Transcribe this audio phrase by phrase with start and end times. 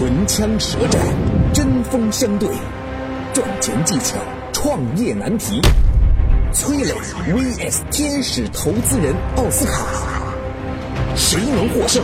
[0.00, 0.98] 唇枪舌战，
[1.52, 2.48] 针锋相对，
[3.34, 4.16] 赚钱技巧，
[4.50, 5.60] 创业难题。
[6.54, 6.94] 崔磊
[7.28, 9.84] vs 天使投资人奥斯卡，
[11.14, 12.02] 谁能获胜？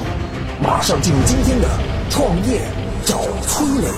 [0.62, 1.66] 马上进入今天的
[2.10, 2.60] 创业
[3.06, 3.88] 找崔磊。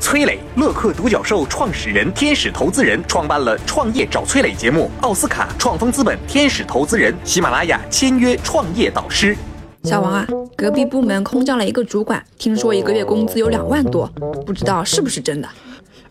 [0.00, 4.90] 崔磊，乐客独角兽创始人、天使投资人，创办了《创业找崔磊》节目。
[5.02, 9.36] 奥斯卡创丰资本天使投资人，喜马拉雅签约创业导师。
[9.84, 10.26] 小王啊，
[10.56, 14.10] 隔壁部门空降了一个主管，听说一个月工资有两万多，
[14.46, 15.48] 不知道是不是真的？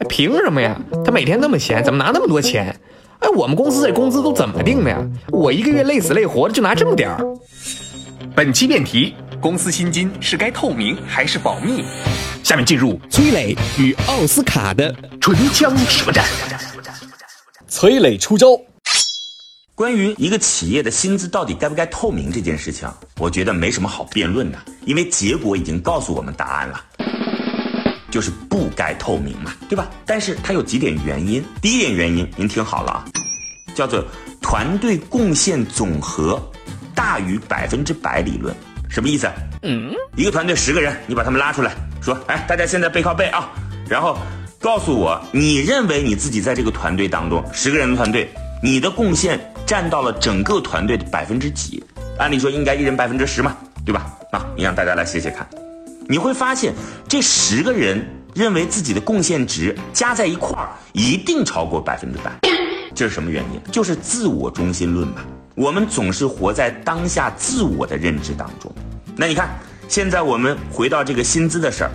[0.07, 0.79] 凭什么呀？
[1.03, 2.67] 他每天那么闲，怎么拿那么多钱？
[3.19, 5.03] 哎，我们公司这工资都怎么定的呀？
[5.29, 7.19] 我一个月累死累活的就拿这么点儿。
[8.35, 11.83] 本期辩题：公司薪金是该透明还是保密？
[12.43, 16.23] 下面进入崔磊与奥斯卡的唇枪舌战。
[17.67, 18.49] 崔磊出招。
[19.75, 22.87] 关于一个企业的薪资到底该不该透明这件事情，
[23.17, 26.79] 我觉得没什么好辩论的，因为结果已经告诉我们答案了。
[28.11, 29.89] 就是不该透明嘛，对吧？
[30.05, 31.43] 但是它有几点原因。
[31.59, 33.05] 第一点原因，您听好了啊，
[33.73, 34.05] 叫做
[34.39, 36.39] 团队贡献总和
[36.93, 38.55] 大于百分之百理论。
[38.87, 39.27] 什么意思？
[39.63, 43.49] 嗯，一个团队十个人，你把他们拉出来，说，哎，大家现在背靠背啊，
[43.89, 44.19] 然后
[44.59, 48.29] 告诉我，你认为你自己在这个团队当中，十个人的团队，
[48.61, 51.83] 你的贡献占到了整个团队的百分之几？
[52.19, 54.05] 按理说应该一人百分之十嘛，对吧？
[54.31, 55.47] 啊，你让大家来写写看。
[56.07, 56.73] 你会发现，
[57.07, 62.31] 这十个人认为自己的贡献值加在一块儿一定超过百分之百，
[62.93, 63.61] 这是什么原因？
[63.71, 65.21] 就是自我中心论嘛。
[65.55, 68.71] 我们总是活在当下自我的认知当中。
[69.15, 69.49] 那你看，
[69.87, 71.91] 现在我们回到这个薪资的事儿，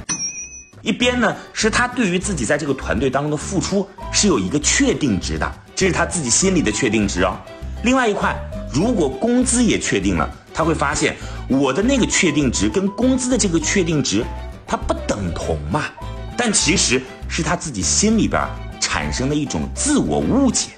[0.80, 7.36] 一边呢是他对于自己在这个团队当中的付出是有一个确定值的，这是他自己心里的确定值哦。
[7.84, 8.36] 另外一块，
[8.72, 10.28] 如果工资也确定了。
[10.54, 11.14] 他会发现
[11.48, 14.24] 我的那个确定值跟工资的这个确定值，
[14.66, 15.84] 它不等同嘛？
[16.36, 18.42] 但其实是他自己心里边
[18.80, 20.70] 产生的一种自我误解。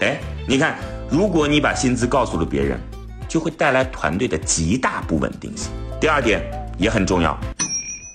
[0.00, 0.18] 哎，
[0.48, 0.76] 你看，
[1.08, 2.76] 如果你把薪资告诉了别人，
[3.28, 5.70] 就会带来团队的极大不稳定性。
[6.00, 6.42] 第二点
[6.76, 7.38] 也很重要，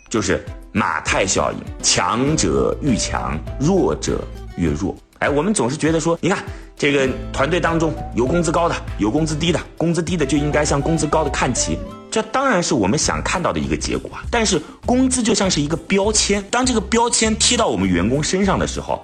[0.10, 0.44] 就是
[0.74, 4.22] 马太效应，强者愈强，弱者
[4.58, 4.94] 越弱。
[5.20, 6.44] 哎，我们总是觉得说，你看。
[6.76, 11.78] 这个团队当中有工资高的，有工资低的，工资低的就应该向工资高的看齐，
[12.12, 14.24] 这当然是我们想看到的一个结果啊。
[14.30, 19.02] 但是工资就像是一个标签，当这个标签贴到我们员工身上的时候，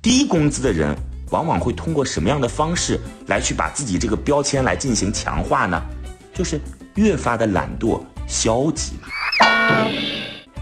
[0.00, 0.96] 低工资的人
[1.30, 5.82] 往往会通过什么样的方式来去把自己这个标签来进行强化呢？
[6.32, 6.58] 就是
[6.94, 9.08] 越发的懒惰、消极嘛。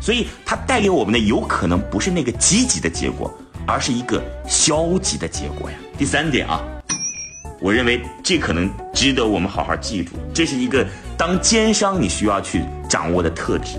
[0.00, 3.32] 所以它带给我们的有可能不是那个积极的结果。
[3.66, 5.76] 而是一个消极的结果呀。
[5.96, 6.60] 第三点啊，
[7.60, 10.84] 我认为这可能值得我们好好记住，这是一个
[11.16, 13.78] 当奸商你需要去掌握的特质，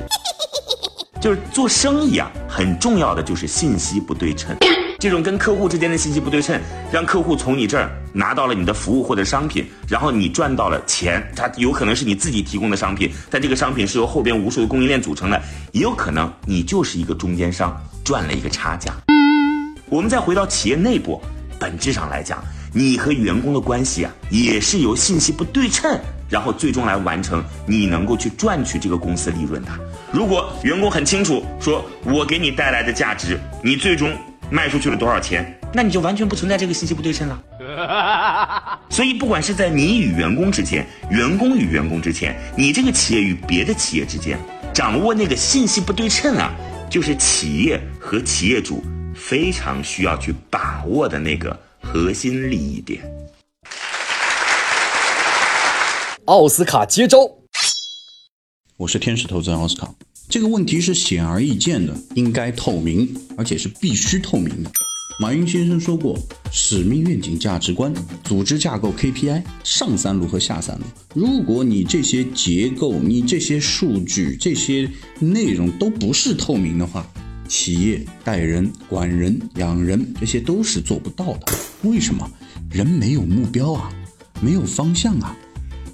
[1.19, 4.55] 就是做生意啊，很重要的就是信息不对称。
[4.97, 6.57] 这种跟客户之间的信息不对称，
[6.89, 15.39] 让客户从你这儿拿到了你的服务或者商品，然后你赚到了钱，它有可能是你自己提供的商品，但这个商品是由后边无数的供应链组成的，
[15.73, 17.75] 也有可能你就是一个中间商，
[18.05, 18.93] 赚了一个差价。
[19.87, 21.21] 我们再回到企业内部，
[21.59, 22.43] 本质上来讲，
[22.73, 25.99] 你和员工的关系啊，也是由信息不对称，
[26.29, 29.71] 然后最终来完成你能够去赚取这个公司利润的。
[30.11, 34.13] 如果员工很清楚说，我给你带来的价值，你最终
[34.49, 37.41] 卖出去了多少钱，那你就完全不存在这个信息不对称了。
[38.89, 44.39] 所以，不管是在你与员工之间，员工与员工之间，你这个企业与别的企业之间，
[44.73, 46.53] 掌握那个信息不对称啊，
[46.89, 48.83] 就是企业和企业主。
[49.15, 53.01] 非常需要去把握的那个核心利益点。
[56.25, 57.19] 奥斯卡接招，
[58.77, 59.93] 我是天使投资人奥斯卡。
[60.27, 64.71] 这个问题是显而易见的，应该透明，而且是必须透明的。
[65.17, 66.17] 马云先生说过，
[66.51, 67.93] 使命、愿景、价值观、
[68.23, 70.83] 组织架构、KPI，上三路和下三路。
[71.13, 74.89] 如果你这些结构、你这些数据、这些
[75.19, 77.07] 内容都不是透明的话，
[77.47, 81.53] 企业带人、管人、养人，这些都是做不到的。
[81.83, 82.29] 为什么？
[82.71, 83.91] 人没有目标啊，
[84.41, 85.35] 没有方向啊。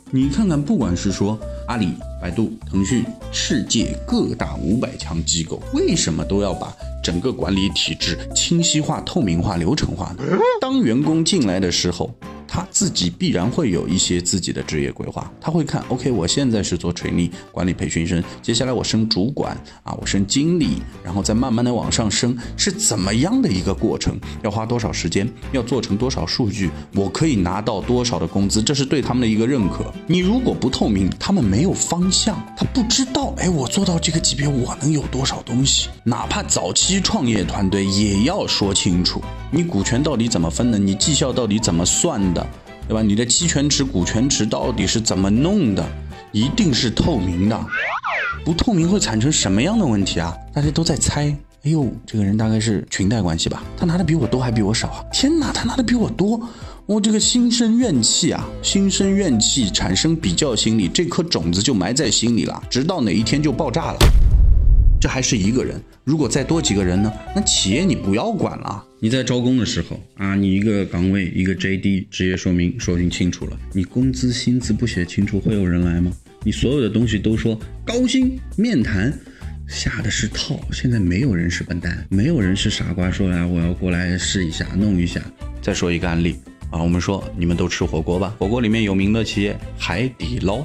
[0.10, 10.24] 你看看，不管是说阿里、百度、腾讯，世界各大五百强机构，为什么都要把整个管理体制清晰化、透明化、流程化呢？
[10.60, 12.14] 当员工进来的时候。
[12.54, 15.32] 他自己必然会有一些自己的职业规划。
[15.40, 24.20] 他会看，OK，我现在是做垂力管理培训生，接下来我升主管啊，我升经理，然后再慢慢的往上升，是怎么样的一个过程？
[24.44, 25.26] 要花多少时间？
[25.54, 26.70] 要做成多少数据？
[26.94, 28.62] 我可以拿到多少的工资？
[28.62, 29.86] 这是对他们的一个认可。
[30.06, 35.88] 你如果不透明，他们没有方向，他不知道，哎，我做到这个级别，我能有多少东西？
[36.04, 39.22] 哪怕早期创业团队也要说清楚，
[39.52, 40.78] 你股权到底怎么分的？
[40.78, 42.41] 你绩效到底怎么算的？
[42.92, 43.02] 对吧？
[43.02, 45.90] 你的期权池、股权池到底是怎么弄的？
[46.34, 47.58] 一定是透明的，
[48.44, 50.36] 不透明会产生什么样的问题啊？
[50.54, 51.34] 大家都在猜。
[51.64, 53.64] 哎呦，这个人大概是裙带关系吧？
[53.78, 55.06] 他拿的比我多还比我少啊？
[55.10, 56.38] 天哪，他拿的比我多，
[56.86, 58.46] 我这个心生怨气啊！
[58.62, 64.00] 心生怨气，产生比较心理，这颗种子就埋在心里了，直到哪一天就爆炸了。
[65.00, 67.10] 这还是一个人，如果再多几个人呢？
[67.34, 68.84] 那企业你不要管了。
[69.04, 76.16] 你在招工的时候啊，你一个岗位一个 JD 职业说明说明清楚了，你工资薪资不写清楚，会有人来吗？
[76.44, 79.12] 你所有的东西都说高薪面谈，
[79.68, 80.60] 下的是套。
[80.72, 85.20] 现在没有人是笨蛋，没有人是傻瓜，说来我要过来试一下弄一下。
[85.64, 86.36] 再说一个案例
[86.72, 90.60] 啊，我们说你们都吃火锅吧，火锅里面有名的企业海底捞，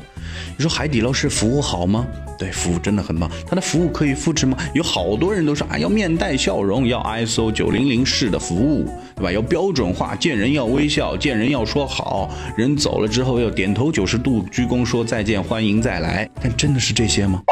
[0.56, 2.06] 你说海底捞是服务好吗？
[2.38, 3.30] 对，服务真的很棒。
[3.46, 4.56] 它的服务可以复制吗？
[4.74, 8.84] 有好多人都说啊，要面带笑容，要 ISO 九零零式的服务，
[9.16, 9.32] 对吧？
[9.32, 16.28] 要标准化，见人要微笑，见人要说好，人走了之后要点头九十度鞠躬说再见，欢迎再来。
[16.40, 17.42] 但真的是这些吗？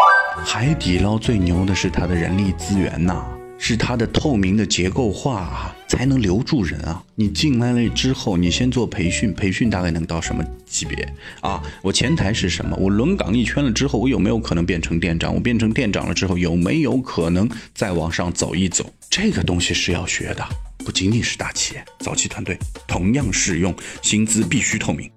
[0.44, 3.24] 海底捞最牛的是它的人力资源呐，
[3.58, 5.76] 是它的透明的结构化啊。
[5.86, 7.00] 才能留住人啊！
[7.14, 11.08] 你进来了之后，你先做培训，培训大概能到什么级别
[11.40, 11.62] 啊？
[11.82, 12.76] 我前台是什么？
[12.80, 15.32] 我轮岗一圈了之后，我有没有可能变成店长？
[15.32, 18.92] 我变成店长了之后，有没有可能再往上走一走？
[19.08, 20.44] 这个东西是要学的，
[20.78, 22.58] 不仅仅是大企业，早期团队
[22.88, 23.72] 同样适用，
[24.02, 25.08] 薪资必须透明。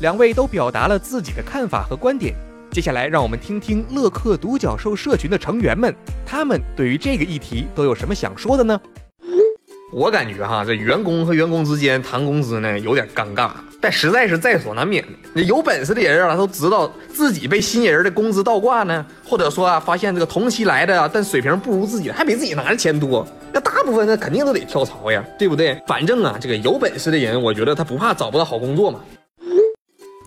[0.00, 2.36] 两位都表达了自己的看法和观点。
[2.70, 5.92] 接下来，让我们听听乐客独角兽社群的成员们，
[6.24, 8.80] 他们对于这个议题都有什么想说的呢？
[9.92, 13.50] 我感觉哈，这员工和员工之间谈工资呢，有点尴尬，
[13.80, 15.04] 但实在是在所难免。
[15.34, 25.76] 那有本事的人啊，都知道自己被新人的工资倒挂呢，或者说啊，发现这个同期来的啊，但水平不如自己的，还比自己拿的钱多，那大部分那肯定都得跳槽呀，对不对？
[25.88, 29.00] 反正啊，这个有本事的人，我觉得他不怕找不到好工作嘛。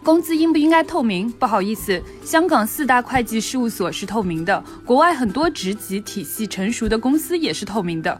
[0.04, 1.32] 工资应不应该透明？
[1.32, 8.20] 不好意思，香港四大会计事务所是透明的，国外很多职级体系成熟的公司也是透明的。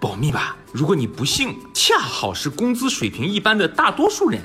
[0.00, 4.40] 保密吧，如果你不幸恰好是工资水平一般的大多数人，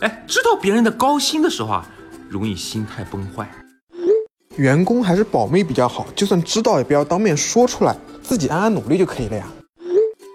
[0.00, 1.86] 哎，知道别人的高薪的时候啊，
[2.28, 3.50] 容易心态崩坏。
[4.56, 9.46] 员工还是保密比较好，就算知道也不要当面说出来，自己暗暗努力就可以了呀。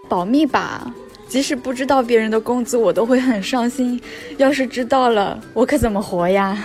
[0.10, 0.92] 保密吧。
[1.32, 3.98] 即使不知道别人的工资，我都会很伤心。
[4.36, 6.62] 要是知道了，我可怎么活呀？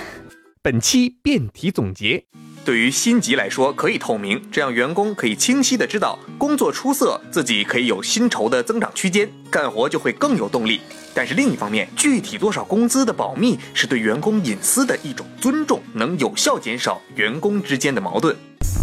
[0.61, 2.25] 本期辩题总结：
[2.65, 10.81] 对于薪级来说，可以透明，这样员工可以清晰的知道工作出色，自己可以有薪酬的增长区间，干活就会更有动力。
[11.15, 18.35] 但是另一方面，具体多少工资的保密是对员工隐私的一种尊重，能有效减少员工之间的矛盾。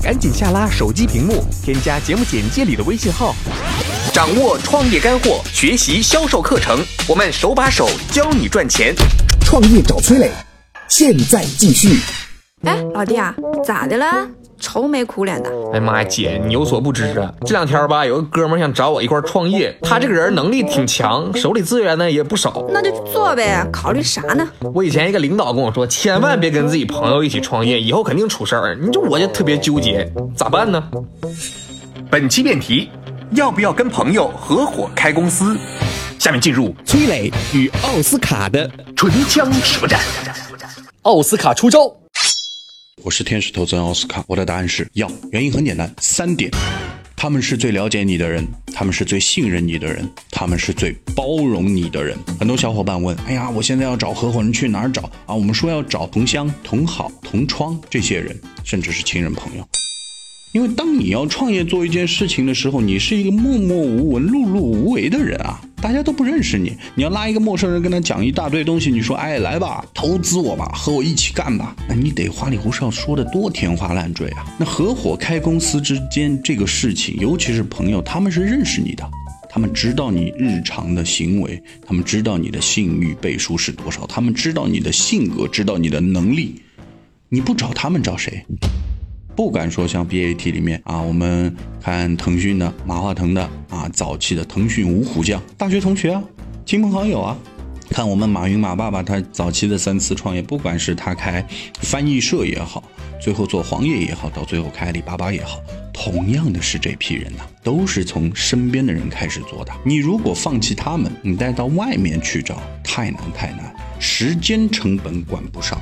[0.02, 3.36] 赶紧下拉手机屏幕，添加节目简介里的微信号。
[4.13, 6.77] 掌握创业干货，学习销售课程，
[7.10, 8.94] 我们手把手教你赚钱。
[9.42, 10.30] 创业找崔磊，
[10.88, 11.98] 现在继续。
[12.62, 13.33] 哎，老弟啊，
[13.65, 14.06] 咋的了？
[14.60, 15.51] 愁眉苦脸的。
[15.74, 22.63] 哎妈呀，姐，你有所不知啊，这两天吧，有个哥们想找我一块创业，他这个人能力挺强，手里资源呢也不少。
[22.71, 24.48] 那就做呗，考虑啥呢？
[24.75, 28.75] 我以前一个领导跟我说，千万别跟自己朋友一起创业，以后肯定出事儿。
[28.79, 30.84] 你说我就特别纠结，咋办呢？
[32.12, 32.91] 本期辩题。
[33.32, 35.58] 要不要跟朋友合伙开公司？
[36.20, 40.00] 下面进入崔磊与奥斯卡的唇枪舌战。
[41.01, 41.92] 奥斯卡出招。
[43.03, 45.12] 我是天使投资人奥斯卡，我的答案是要。
[45.32, 46.50] 原因很简单，三点：
[47.18, 52.18] 他们是最了解你的人，他们是最信任你的人，他们是最包容你的人。
[52.39, 55.36] 很多小伙伴问：哎呀，我现在要找合伙人去哪儿找啊？
[55.36, 59.68] 我们说要找同乡、同好、同窗这些人，甚至是亲人朋友。
[60.53, 66.77] 因为当你要创业做一件事情的时候，你是一个默默无闻、碌碌无为的人啊，大家都不认识你。
[66.93, 74.45] 你要拉一个陌生人跟他讲一大堆东西，你说，哎，来吧，投资我吧，和我一起干吧，那你得花里胡哨说的多天花乱坠啊。
[74.60, 79.10] 那合伙开公司之间这个事情，尤其是朋友，他们是认识你的，
[79.50, 86.62] 他们知道你日常的行为，他们知道你的信誉背书是多少，他们知道你的性格，知道你的能力，
[87.29, 88.45] 你不找他们找谁？
[89.36, 96.24] 不敢说像 BAT 里面啊，我们看腾讯的马化腾的啊，早期的腾讯五虎将，大学同学啊，
[96.66, 97.38] 亲朋好友啊。
[97.90, 101.46] 看我们马云马爸爸，他早期的三次创业，不管是他开
[101.82, 102.84] 翻译社也好，
[103.22, 105.60] 最后做黄页也好，到最后开阿里巴巴也好，
[105.94, 109.72] 同样的是这批人呐，都是从身边的人开始做的。
[109.84, 115.80] 你如果放弃他们，你带到外面去找，太难太难，时间成本管不上。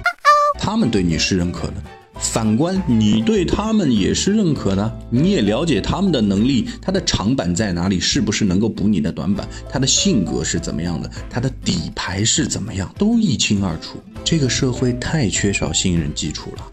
[0.60, 1.76] 他们对你是认可的。
[2.22, 13.98] 反观你对他们也是认可的，你也了解他们的能力，他的长板在哪里，是不是能够补你的短板，他的性格是怎么样的，他的底牌是怎么样，都一清二楚。
[14.24, 16.68] 这个社会太缺少信任基础了。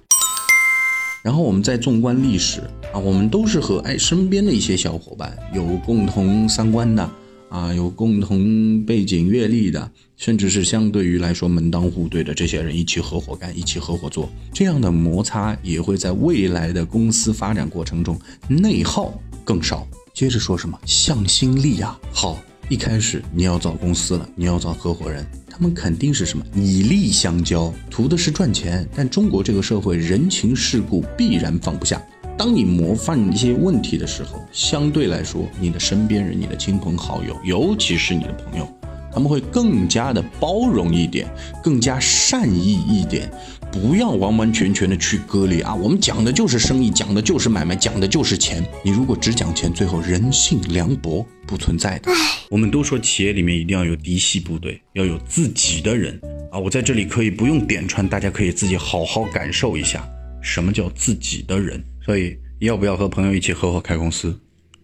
[1.24, 2.60] 然后我们再纵观历史
[2.92, 7.10] 啊，我们都是和哎身边的一些小伙伴有共同三观的。
[7.48, 19.12] 啊，有共同背景阅历的，甚至是相对于来说门当户对的这些人一起合伙干，一起合伙做，这样的摩擦也会在未来的公司发展过程中内耗
[19.44, 19.86] 更少。
[20.12, 21.98] 接着说什么向心力啊？
[22.12, 28.86] 好，一开始你要找公司了，你要找合伙人，他们肯定是什么以利相交，图的是赚钱。
[28.94, 32.02] 但中国这个社会人情世故必然放不下。
[32.38, 38.73] 当你模范一些问题的时候，相对来说，你的身边人、你的亲朋好友，尤其是你的朋友，
[39.12, 41.26] 他们会更加的包容一点，
[41.64, 43.28] 更加善意一点，
[43.73, 45.75] 不要完完全全的去割裂啊！
[45.75, 48.64] 我们讲的就是生意，讲的就是买卖，讲的就是钱。
[48.85, 52.12] 你如果只讲钱，最后人性凉薄不存在的。
[52.50, 56.16] 我们都说企业里面一定要有嫡系部队，要有自己的人
[56.52, 56.59] 啊！
[56.61, 60.09] 我在这里可以不用点穿，大家可以自己好好感受一下，
[60.40, 61.83] 什么叫自己的人。
[62.08, 64.34] 所以要不要和朋友一起合伙开公司？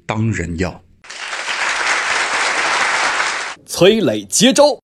[0.04, 0.85] 当然要。
[3.64, 4.78] 崔磊接招。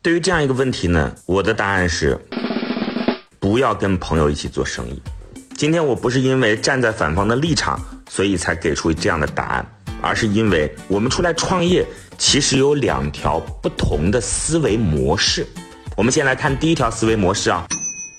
[0.00, 2.18] 对于这样一个问题呢，我的答案是：
[3.38, 5.02] 不要跟朋友一起做生意。
[5.54, 9.66] 今天我不是因为站在反方的立场，所以才给出这样的答案，
[10.00, 11.86] 而是因为我们出来创业，
[12.16, 15.46] 其实有两条不同的思维模式。
[15.94, 17.66] 我们先来看第一条思维模式啊，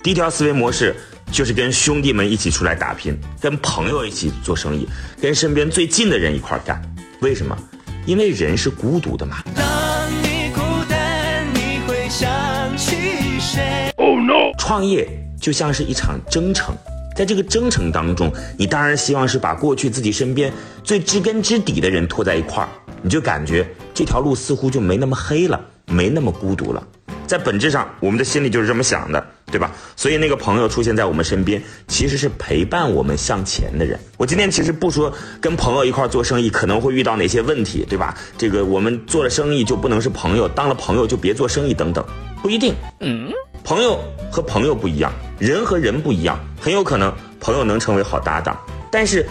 [0.03, 0.95] 第一条思维模式。
[1.31, 4.87] 就是跟兄弟们一起出来打拼，跟朋友一起做生意，
[5.21, 6.81] 跟身边最近的人一块干。
[7.21, 7.57] 为什么？
[8.05, 9.43] 因为人是孤独的嘛。
[9.55, 12.29] 当你孤单，你会想
[12.75, 12.95] 起
[13.39, 14.51] 谁？Oh no！
[14.57, 15.07] 创业
[15.39, 16.75] 就像是一场征程，
[17.15, 20.51] 在这个征程当中，你当然希望是把过去自己身边
[20.83, 22.69] 最知根知底的人拖在一块儿，
[23.01, 26.85] 你就感觉这条路似乎就没那么黑了，没那么孤独了。
[27.27, 29.71] 在本质上，我们的心里就是这么想的，对吧？
[29.95, 33.99] 所以那个朋友出现在我们身边，其实是陪伴我们向前的人。
[34.17, 38.17] 我今天其实不说跟朋友一块做生意可能会遇到哪些问题，对吧？
[38.37, 42.03] 这个我们做了生意就不能是朋友，当了朋友就别做生意等等，
[42.41, 42.73] 不一定。
[43.01, 43.29] 嗯，
[43.63, 43.99] 朋友
[44.31, 48.57] 和朋友不一样，人和人不一样，很有可能朋友能成为好搭档。
[48.91, 49.25] 但是，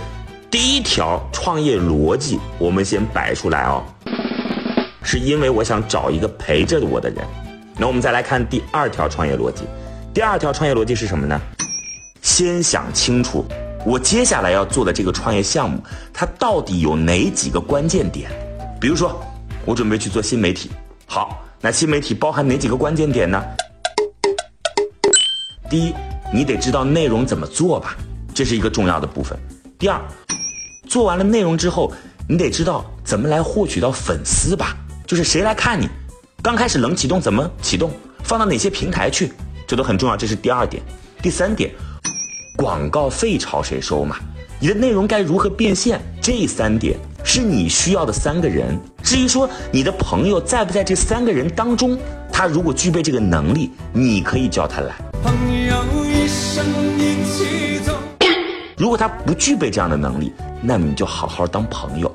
[0.51, 3.85] 第一条创业逻辑我们先摆出来哦，
[5.03, 7.19] 是因为我想找一个陪着我的人。
[7.79, 9.65] 那我们再来看第二条创业逻辑，
[10.13, 11.41] 第二条创业逻辑是什么呢？
[12.21, 13.45] 先想清楚，
[13.87, 15.81] 我接下来要做的这个创业项目，
[16.13, 18.29] 它到底有哪几个关键点？
[18.81, 19.23] 比如说，
[19.65, 20.69] 我准备去做新媒体，
[21.07, 23.41] 好，那新媒体包含哪几个关键点呢？
[25.71, 25.95] 第一，
[26.33, 27.97] 你得知道内容怎么做吧，
[28.35, 29.39] 这是一个重要的部分。
[29.79, 30.01] 第二，
[30.89, 31.93] 做完了内容之后，
[32.29, 34.77] 你得知道怎么来获取到粉丝吧，
[35.07, 35.89] 就是谁来看你。
[36.43, 37.93] 刚开始冷启动怎么启动？
[38.25, 39.33] 放到哪些平台去？
[39.71, 40.17] 这都很重要。
[40.17, 40.83] 这是第二点。
[41.23, 41.71] 第三点，
[42.57, 44.17] 广告费朝谁收嘛？
[44.59, 46.01] 你的内容该如何变现？
[46.21, 48.77] 这三点是你需要的三个人。
[49.05, 51.97] 至于说你的朋友在不在这三个人当中，
[52.33, 54.93] 他如果具备这个能力，你可以叫他来。
[55.23, 55.33] 朋
[55.65, 56.67] 友一生
[56.99, 57.97] 一起走。
[58.77, 62.13] 如果他不具备这样的能力，那你就好好当朋友。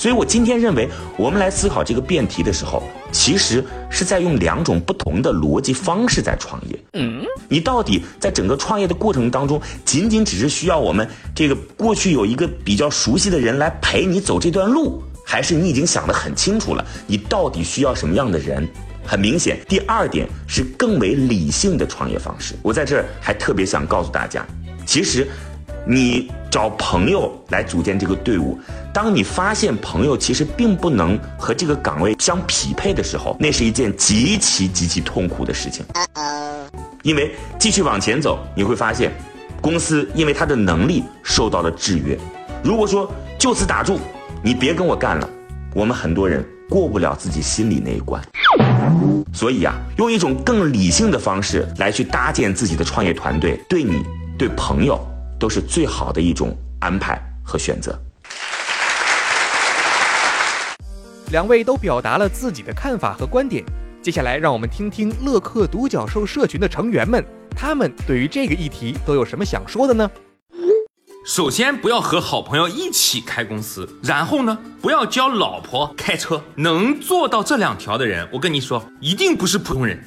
[0.00, 0.88] 所以，我今天认为，
[1.18, 6.84] 我们来思考这个辩题的时候，其实是在用两种不同的逻辑方式在创业。
[6.94, 18.66] 嗯，你到底在整个创业的过程当中，仅仅只是需要我们这个过去有一个比较熟悉的人来陪你走这段路，还是你已经想得很清楚了，你到底需要什么样的人？
[19.04, 22.54] 很明显，第二点是更为理性的创业方式。
[22.62, 24.46] 我在这儿还特别想告诉大家，
[24.86, 25.28] 其实。
[25.86, 28.56] 你找朋友来组建这个队伍，
[28.92, 35.84] 当你发现朋友其实并不能和这个岗位相匹配的时候，那是一件极其极其痛苦的事情。
[37.02, 39.12] 因为继续往前走，你会发现，
[39.60, 42.18] 公司因为他的能力受到了制约。
[42.62, 43.98] 如果说就此打住，
[44.42, 45.28] 你别跟我干了，
[45.74, 48.22] 我们很多人过不了自己心里那一关。
[49.32, 54.02] 所以啊，用一种更理性的方式来去搭建自己的创业团队，对你，
[54.36, 54.98] 对朋友。
[55.40, 57.98] 都是最好的一种安排和选择。
[61.30, 63.64] 两位都表达了自己的看法和观点，
[64.02, 67.24] 接下来让我们听听乐客独角兽社群的成员们，
[67.56, 70.10] 他们对于这个议题都有什么想说的呢？
[71.24, 76.42] 首先，不要和好朋友一起开公司，然后呢，不要教老婆开车。
[76.56, 80.02] 能做到这两条的人，我跟你说，一定不是普通人。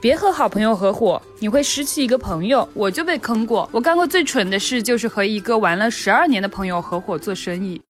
[0.00, 2.66] 别和好朋友合伙，你会失去一个朋友。
[2.72, 7.82] 我就被坑过，我干过最蠢的事就是和一个玩了十二年的朋友合伙做生意。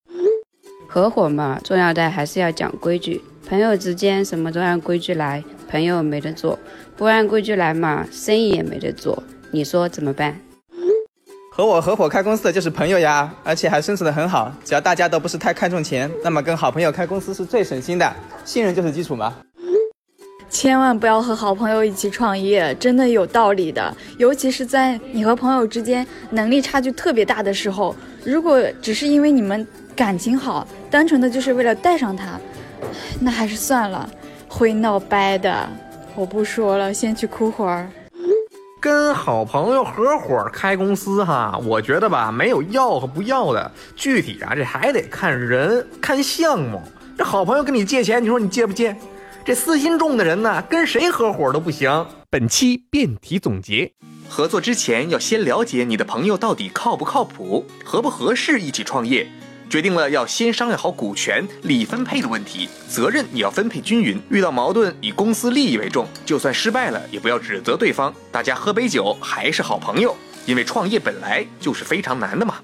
[0.97, 3.21] 合伙嘛，重要的还是要讲规矩。
[3.47, 6.59] 朋友之间什么都按规矩来，朋友没得做；
[6.97, 9.23] 不按规矩来嘛，生意也没得做。
[9.51, 10.41] 你说怎么办？
[11.53, 14.51] 和我合伙开公司的就是朋友呀，而且还生存的很好。
[14.65, 18.11] 只要大家都不是太看重钱，那么跟好朋友开公司是最省心的。
[18.47, 19.37] 信任就是基础嘛。
[20.49, 23.95] 千万不要和好朋友一起创业，真的有道理的。
[24.17, 32.41] 尤其是在你和朋友之间能力差距特别大的时候，如果只是因为你们感情好，单纯的就是为了带上他，
[33.21, 34.09] 那还是算了，
[34.49, 35.69] 会闹掰的。
[36.15, 37.87] 我不说了，先去哭会儿。
[38.81, 46.81] 跟好朋友合伙开公司哈，我觉得吧，没有要和不要的，具体啊，这还得看人看项目。
[47.19, 48.97] 这好朋友跟你借钱，你说你借不借？
[49.45, 52.07] 这私心重的人呢，跟谁合伙都不行。
[52.31, 53.93] 本期辩题总结：
[54.31, 59.27] 合作之前要先了解你的朋友到底靠不靠谱，合不合适一起创业。
[59.69, 64.21] 决定了要先商量好股权、利益分配的问题，责任也要分配均匀。
[64.31, 68.15] 遇到矛盾，以公司利益为重，就算失败了，也不要指责对方。
[68.31, 70.15] 大家喝杯酒，还是好朋友。
[70.47, 72.57] 因为创业本来就是非常难的嘛。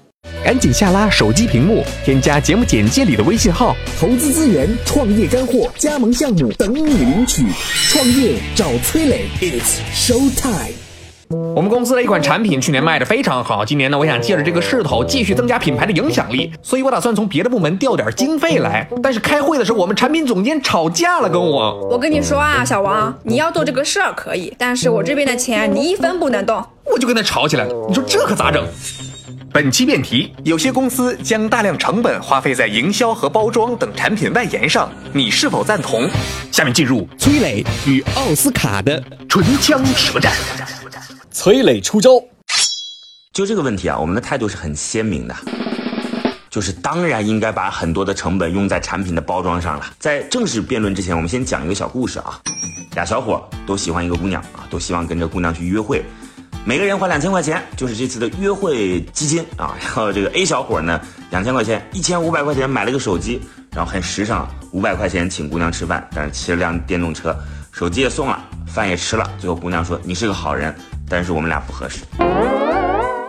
[0.45, 7.45] 赶紧下拉手机屏幕，添加节目简介里的微信号，投资资源、创业干货、加盟项目等你领取。
[7.89, 10.82] 创业找崔磊，It's show time。
[11.29, 18.87] 我们公司的一款产品去年卖的非常好，今年呢，我想借着这个势头继续增加品牌的影响力，所以我打算从别的部门调点经费来。
[19.01, 21.87] 但是开会的时候，我们产品总监吵架了，跟我。
[21.89, 26.63] 我跟你说啊，小王，你要做这个事儿可以，但是我这边的钱你一分不能动。
[26.85, 28.63] 我就跟他吵起来了，你说这可咋整？
[29.51, 36.09] 本期辩题：有些公司将大量成本花费在营销和包装等产品外延上，你是否赞同？
[36.51, 40.31] 下面进入崔磊与奥斯卡的唇枪舌战。
[41.33, 42.23] 崔磊出招，
[43.33, 45.35] 就这个问题啊，我们的态度是很鲜明的，
[46.47, 49.85] 就是当然应该把很多的成本用在产品的包装上了。
[49.97, 52.39] 在正式辩论之前，我们先讲一个小故事啊。
[52.93, 56.05] 俩小伙都喜欢一个姑娘啊，都希望跟这姑娘去约会，
[56.63, 59.75] 每个人花两千块钱，就是这次的约会基金啊。
[59.81, 63.41] 然后这个 A 小伙呢，两千块钱，一千五百块钱买了个手机，
[63.71, 67.35] 然后很时尚，五百块钱请姑娘吃饭，但是骑了辆电动车，
[67.71, 69.27] 手机也送了，饭也吃了。
[69.39, 70.73] 最后姑娘说：“你是个好人。”
[71.13, 71.99] 但是我们俩不合适。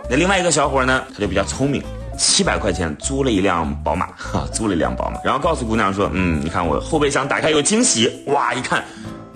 [0.09, 1.83] 那另外一个小伙呢，他就比较聪明，
[2.17, 8.83] 七百块钱租了一辆宝马，哈，租了一辆宝马，然后告诉姑娘说，嗯，你看我后备箱打开有惊喜，哇，一看，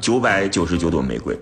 [0.01, 1.39] 九百九十九朵玫瑰，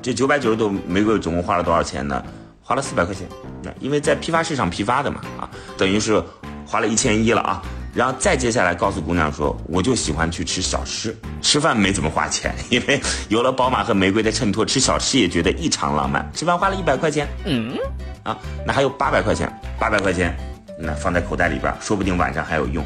[0.00, 2.24] 这九百九十朵玫瑰总共花了多少钱呢？
[2.62, 3.28] 花了四百块钱，
[3.62, 6.22] 那因为在批发市场批发的嘛，啊，等于是
[6.66, 7.62] 花了一千一了啊。
[7.94, 16.28] 然后再接下来告诉姑娘说，我就喜欢去吃小吃，吃饭没怎么花钱， 因为有了宝马和玫瑰的衬托，吃小吃也觉得异常浪漫。
[16.34, 17.76] 吃饭花了一百块钱，嗯，
[18.24, 20.36] 啊，那还有八百块钱，八百块钱，
[20.76, 22.84] 那放在口袋里边，说不定晚上还有用。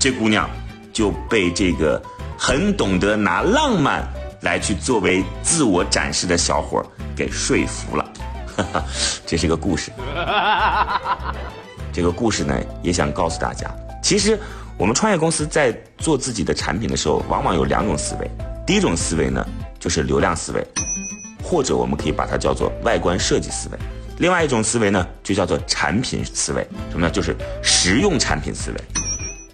[0.00, 0.50] 这姑娘
[0.92, 2.02] 就被这个
[2.36, 4.02] 很懂得拿浪漫
[4.40, 6.84] 来去作为自我展示的小伙
[7.14, 8.04] 给说服了。
[8.56, 8.84] 哈 哈
[9.24, 9.92] 这是个故事，
[11.92, 13.70] 这个故事呢，也想告诉大家。
[14.10, 14.36] 其实，
[14.76, 18.28] 我们创业公司在做自己的产品的时候，往往有两种思维。
[18.66, 19.46] 第一种思维呢，
[19.78, 20.66] 就是流量思维，
[21.40, 23.78] 或者我们可以把它叫做外观设计思维。
[24.18, 26.66] 另外一种思维呢，就叫做产品思维。
[26.90, 27.12] 什么呢？
[27.12, 28.80] 就是实用产品思维。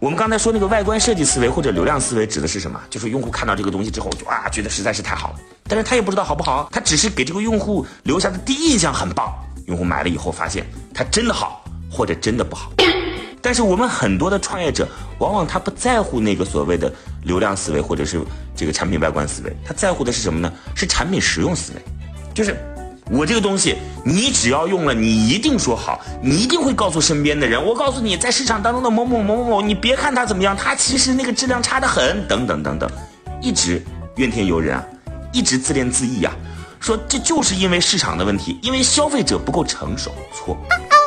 [0.00, 2.80] 我们刚才说那个外观设计思维或者流量思维指的是什么？
[2.88, 5.40] 就是用户看到这个东西之后，就啊，觉得实在是太好了。
[5.68, 9.30] 但是他也不知道好不好，他只是给这个用户留下的第一印象很棒。
[9.66, 10.64] 用户买了以后发现
[10.94, 12.72] 它真的好，或者真的不好。
[13.40, 18.20] 但是我们很多的创业者，往往他不在乎那个所谓的流量思维，或者是
[18.57, 20.53] 这个产品外观思维，他在乎的是什么呢？
[20.75, 21.83] 是产品实用思维，
[22.35, 22.57] 就是
[23.09, 27.64] 我这个东西，你只要用了，你一定说好，你一定会告诉身边的人。
[27.64, 32.90] 我告诉你，在市场当中的某某某某某，你别看它怎么样，它其实那个质量差得很，等等等等，
[33.40, 33.81] 一直
[34.16, 34.85] 怨天尤人啊，
[35.33, 36.37] 一直自怜自艾啊，
[36.81, 40.11] 说这就是因为市场的问题，因为消费者不够成熟。
[40.33, 40.59] 错，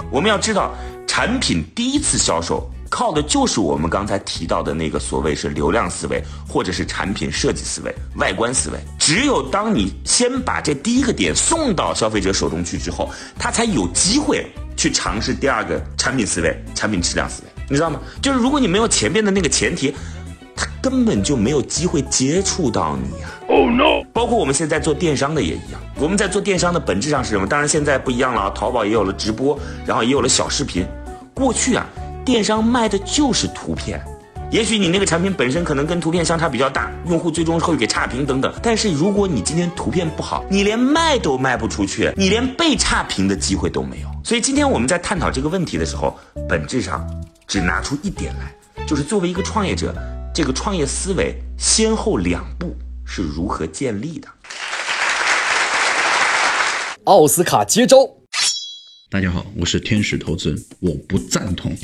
[0.10, 0.72] 我们要知道。
[1.10, 8.78] 产品第一次销售靠的就是我们刚才提到的那个所谓是流量思维，或者是产品设计思维、外观思维。
[9.00, 14.45] 只有当你先把这第一个点送到消费者手中去之后，他才有机会
[14.78, 18.00] 去尝试第二个产品思维、产品质量思维，你知道吗？
[18.22, 19.95] 就是如果你没有前面的那个前提，
[20.56, 23.34] 他根本就没有机会接触到你啊。
[23.48, 24.04] Oh no！
[24.13, 27.48] 包括我们现在做电商的也一样，我们在做电商的本质上是什么？
[27.48, 30.86] 当然现在不一样了啊，淘宝也有了直播，然后也有了小视频。
[31.39, 31.86] 过去啊，
[32.25, 34.04] 电商卖的就是图片。
[34.52, 38.54] 也许你那个产品本身可能跟图片相差比较大，用户最终会给差评等等。
[38.62, 44.10] 但是如果你今天图片不好，你连卖都卖不出去，你连被差评的机会都没有。
[44.23, 47.08] 所以今天我们在探讨这个问题的时候，本质上
[47.47, 49.95] 只拿出一点来，就是作为一个创业者，
[50.34, 52.75] 这个创业思维先后两步
[53.06, 54.28] 是如何建立的。
[57.06, 58.18] 奥斯卡接招。
[59.12, 61.76] 大家好，我是天使投资人，我不赞同。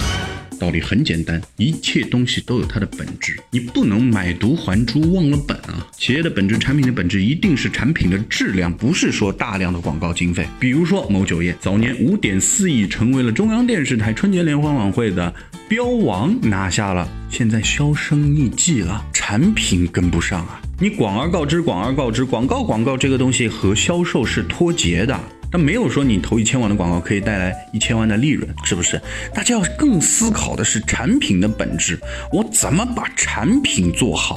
[0.60, 5.88] 道理很简单，一切东西都有它的本质，你不能买椟还珠忘了本啊！
[5.98, 10.46] 企业的本质、产品的本质一定是产品的质量，不是说大量的广告经费。
[10.60, 15.34] 比如说某酒业，早年五点四亿成为了中央电视台春节联欢晚会的
[15.68, 20.62] 标王，拿下了，现在销声匿迹了，产品跟不上啊！
[20.80, 25.20] 你广而告之，广而告之，广告广告这个东西和销售是脱节的。
[25.56, 29.02] 他没有说你投一千万的广告可以带来一千万的利润，是不是？
[29.34, 31.98] 大家要更思考的是产品的本质，
[32.30, 34.36] 我怎么把产品做好？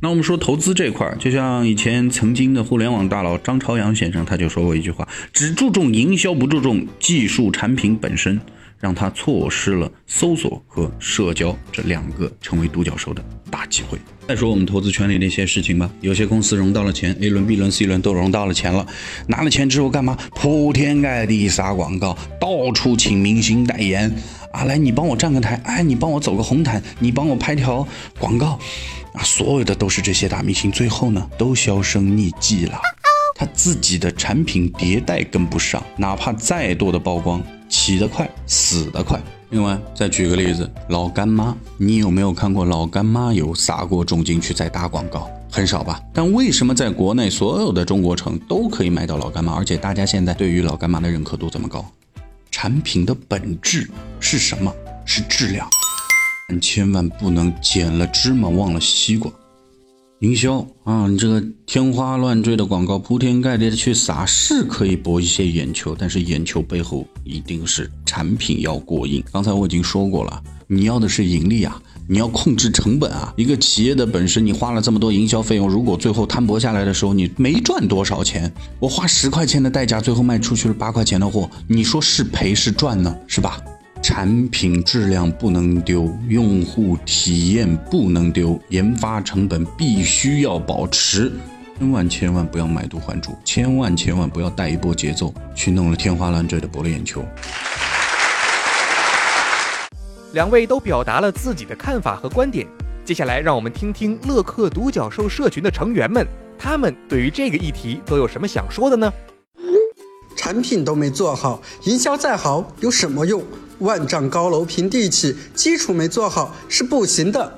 [0.00, 8.40] 那我们说投资这块儿，就像以前曾经的互联网大佬张朝阳先生他就说过一句话：只注重营销，不注重技术产品本身。
[8.80, 13.98] 让他错失了搜索和社交这两个成为独角兽的大机会。
[14.26, 18.86] 再说我们投资圈里那些事情吧，有些公司融到了钱，A 轮、B 轮、C 轮都融到了钱了，
[19.26, 20.18] 拿了钱之后干嘛？
[20.34, 24.14] 铺天盖地撒广告，到处请明星代言
[24.52, 24.64] 啊！
[24.64, 27.86] 来，你帮我站个台，哎，你帮我走个红毯，你帮我拍条
[28.18, 28.58] 广告，
[29.14, 32.78] 啊，所有的都是这些大明星，最后呢都销声匿迹了，
[33.34, 37.42] 他自己的产品迭代跟不上，哪怕再多的曝光。
[37.68, 39.20] 起得快，死得快。
[39.50, 45.30] 另外，再举个例子，老干妈，你有没有看过老干妈油撒过重金去再打广告？
[45.50, 45.98] 很少吧？
[46.12, 49.54] 但为什么在国内所有的中国城都可以买到老干妈？
[49.54, 51.84] 而且大家现在对于老干妈的认可度这么高？
[52.50, 53.88] 产品的本质
[54.20, 54.70] 是什么？
[55.06, 55.66] 是质量。
[56.50, 59.30] 但千万不能捡了芝麻忘了西瓜。
[60.20, 69.22] 营销啊，你这个天花乱坠的广告铺天盖地的去撒，是可以博一些眼球，但是眼球背后一定是产品要过硬。
[69.32, 73.32] 刚才我已经说过了，你要的是盈利啊，你要控制成本啊。
[73.36, 83.16] 一个企业的本身，你花了这么多营销费用，如果最后摊薄下来的时候，你没赚多少钱，我花十块钱的代价，最后卖出去了八块钱的货，你说是赔是赚呢？
[83.28, 83.60] 是吧？
[84.08, 91.30] 产品质量不能丢，用户体验不能丢，研发成本必须要保持。
[91.78, 97.22] 千万千万不要买椟还珠，千万千万不要带一波节奏去弄了天花乱坠的博了眼球。
[100.32, 102.66] 两位都表达了自己的看法和观点，
[103.04, 106.26] 接下来让我们听听乐客独角兽社群的成员们，
[106.58, 109.12] 他们对于这个议题都有什么想说的呢？
[110.34, 113.44] 产品都没做好，营销再好有什么用？
[113.78, 117.52] 万丈高楼平地起，基础没做好是不行的。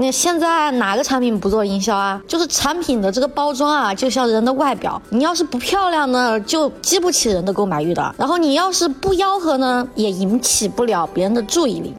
[0.00, 2.22] 那现在哪个产品不做营销啊？
[2.28, 8.14] 就是产品的这个包装啊，就像人的外表，你要是不漂亮呢，就激不起人的购买欲的。
[8.16, 11.92] 然后你要是不吆喝呢，也引起不了别人的注意力。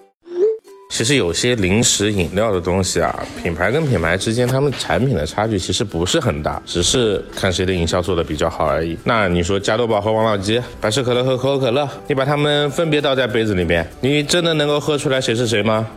[0.99, 8.97] 其实有些零食饮料的东西啊，品牌跟品牌之间，他们产品的差距其实不是很大，只是看谁的营销做的比较好而已。
[9.05, 15.87] 那你说加多宝和王老吉，百事可乐和可口可乐，你把它们分别倒在杯子里面，你真的能够喝出来谁是谁吗？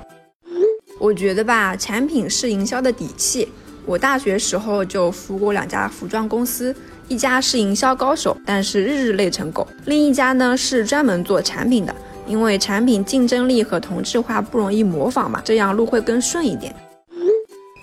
[1.00, 3.48] 我觉得吧，产品是营销的底气。
[3.84, 6.72] 我大学时候就服过两家服装公司，
[7.08, 11.92] 一家是营销高手，但是日日累成狗；另一家呢是专门做产品的。
[12.26, 16.74] 因为产品竞争力和同质化不容易模仿嘛，这样路会更顺一点。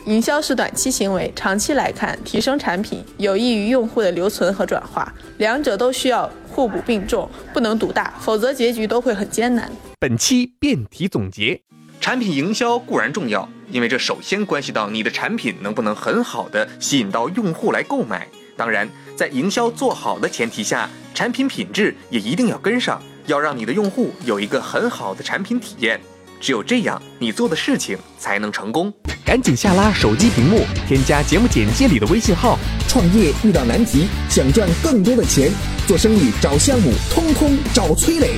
[0.05, 9.69] 营销是短期行为，长期来看，提升产品有益于用户的留存和转化，两者都需要互补并重，不能独大，否则结局都会很艰难。
[9.99, 11.61] 本期辩题总结：
[11.99, 18.27] 产品营销固然重要，因为这首先关系到你的产品能不能很好的吸引到用户来购买。
[18.55, 22.99] 当然，在营销做好的前提下，产品品质也一定要跟上。
[23.29, 26.01] 要让你的用户有一个很好的产品体验，
[26.41, 28.91] 只有这样，你做的事情才能成功。
[29.23, 32.57] 赶紧下拉手机屏幕，添加节目简介里的微信号。
[32.87, 35.51] 创业遇到难题，想赚更多的钱，
[35.87, 38.31] 做生意找项目，通通找崔磊。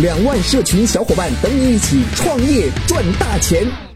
[0.00, 3.87] 两万社群小伙伴等你一起创业赚大钱。